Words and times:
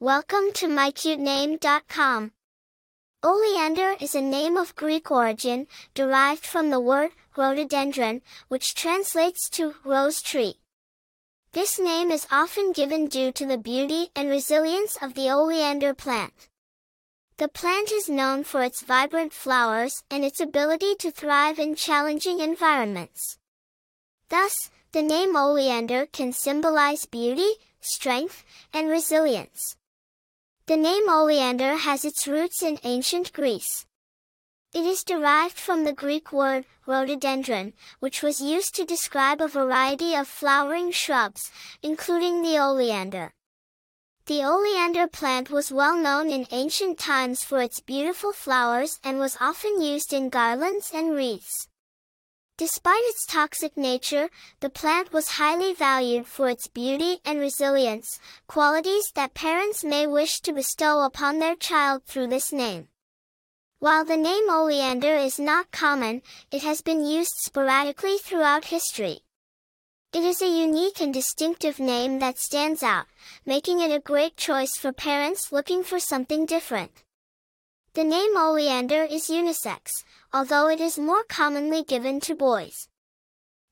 Welcome 0.00 0.52
to 0.54 0.68
mycutename.com. 0.68 2.30
Oleander 3.24 3.96
is 4.00 4.14
a 4.14 4.20
name 4.20 4.56
of 4.56 4.76
Greek 4.76 5.10
origin, 5.10 5.66
derived 5.92 6.46
from 6.46 6.70
the 6.70 6.78
word 6.78 7.10
rhododendron, 7.36 8.22
which 8.46 8.76
translates 8.76 9.50
to 9.50 9.74
rose 9.84 10.22
tree. 10.22 10.60
This 11.50 11.80
name 11.80 12.12
is 12.12 12.28
often 12.30 12.70
given 12.70 13.08
due 13.08 13.32
to 13.32 13.44
the 13.44 13.58
beauty 13.58 14.10
and 14.14 14.28
resilience 14.28 14.96
of 15.02 15.14
the 15.14 15.32
oleander 15.32 15.94
plant. 15.94 16.48
The 17.38 17.48
plant 17.48 17.90
is 17.90 18.08
known 18.08 18.44
for 18.44 18.62
its 18.62 18.82
vibrant 18.82 19.32
flowers 19.32 20.04
and 20.08 20.24
its 20.24 20.38
ability 20.38 20.94
to 21.00 21.10
thrive 21.10 21.58
in 21.58 21.74
challenging 21.74 22.38
environments. 22.38 23.38
Thus, 24.28 24.70
the 24.92 25.02
name 25.02 25.34
oleander 25.34 26.06
can 26.06 26.32
symbolize 26.32 27.04
beauty, 27.04 27.50
strength, 27.80 28.44
and 28.72 28.88
resilience. 28.88 29.74
The 30.68 30.76
name 30.76 31.08
oleander 31.08 31.76
has 31.76 32.04
its 32.04 32.28
roots 32.28 32.62
in 32.62 32.78
ancient 32.84 33.32
Greece. 33.32 33.86
It 34.74 34.84
is 34.84 35.02
derived 35.02 35.56
from 35.56 35.84
the 35.84 35.94
Greek 35.94 36.30
word 36.30 36.66
rhododendron, 36.84 37.72
which 38.00 38.22
was 38.22 38.42
used 38.42 38.74
to 38.74 38.84
describe 38.84 39.40
a 39.40 39.48
variety 39.48 40.14
of 40.14 40.28
flowering 40.28 40.90
shrubs, 40.90 41.50
including 41.82 42.42
the 42.42 42.58
oleander. 42.58 43.32
The 44.26 44.44
oleander 44.44 45.08
plant 45.08 45.48
was 45.48 45.72
well 45.72 45.96
known 45.96 46.28
in 46.28 46.46
ancient 46.50 46.98
times 46.98 47.42
for 47.42 47.62
its 47.62 47.80
beautiful 47.80 48.34
flowers 48.34 49.00
and 49.02 49.18
was 49.18 49.38
often 49.40 49.80
used 49.80 50.12
in 50.12 50.28
garlands 50.28 50.90
and 50.92 51.16
wreaths. 51.16 51.66
Despite 52.58 53.04
its 53.04 53.24
toxic 53.24 53.76
nature, 53.76 54.30
the 54.58 54.68
plant 54.68 55.12
was 55.12 55.38
highly 55.38 55.72
valued 55.74 56.26
for 56.26 56.48
its 56.48 56.66
beauty 56.66 57.20
and 57.24 57.38
resilience, 57.38 58.18
qualities 58.48 59.12
that 59.14 59.32
parents 59.32 59.84
may 59.84 60.08
wish 60.08 60.40
to 60.40 60.52
bestow 60.52 61.04
upon 61.04 61.38
their 61.38 61.54
child 61.54 62.02
through 62.04 62.26
this 62.26 62.52
name. 62.52 62.88
While 63.78 64.04
the 64.04 64.16
name 64.16 64.50
oleander 64.50 65.14
is 65.14 65.38
not 65.38 65.70
common, 65.70 66.20
it 66.50 66.62
has 66.62 66.82
been 66.82 67.06
used 67.06 67.30
sporadically 67.36 68.18
throughout 68.18 68.64
history. 68.64 69.20
It 70.12 70.24
is 70.24 70.42
a 70.42 70.48
unique 70.48 71.00
and 71.00 71.14
distinctive 71.14 71.78
name 71.78 72.18
that 72.18 72.40
stands 72.40 72.82
out, 72.82 73.06
making 73.46 73.78
it 73.78 73.92
a 73.92 74.00
great 74.00 74.36
choice 74.36 74.76
for 74.76 74.92
parents 74.92 75.52
looking 75.52 75.84
for 75.84 76.00
something 76.00 76.44
different. 76.44 76.90
The 77.94 78.04
name 78.04 78.36
oleander 78.36 79.02
is 79.04 79.28
unisex, 79.28 80.04
although 80.32 80.68
it 80.68 80.80
is 80.80 80.98
more 80.98 81.24
commonly 81.24 81.82
given 81.82 82.20
to 82.20 82.34
boys. 82.34 82.88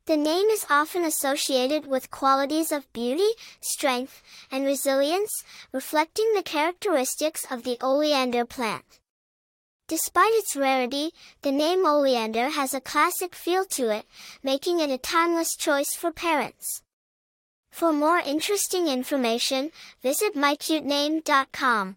The 0.06 0.16
name 0.16 0.46
is 0.46 0.64
often 0.70 1.04
associated 1.04 1.86
with 1.86 2.10
qualities 2.10 2.70
of 2.70 2.92
beauty, 2.92 3.28
strength, 3.60 4.22
and 4.50 4.64
resilience, 4.64 5.32
reflecting 5.72 6.32
the 6.34 6.42
characteristics 6.42 7.44
of 7.50 7.64
the 7.64 7.76
oleander 7.80 8.44
plant. 8.44 9.00
Despite 9.88 10.32
its 10.32 10.56
rarity, 10.56 11.12
the 11.42 11.52
name 11.52 11.86
oleander 11.86 12.48
has 12.48 12.72
a 12.72 12.80
classic 12.80 13.34
feel 13.34 13.64
to 13.66 13.90
it, 13.90 14.06
making 14.42 14.80
it 14.80 14.90
a 14.90 14.98
timeless 14.98 15.54
choice 15.54 15.94
for 15.94 16.10
parents. 16.10 16.82
For 17.70 17.92
more 17.92 18.18
interesting 18.18 18.88
information, 18.88 19.70
visit 20.02 20.34
mycutename.com. 20.34 21.96